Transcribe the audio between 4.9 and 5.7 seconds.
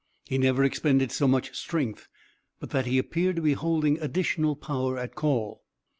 at call.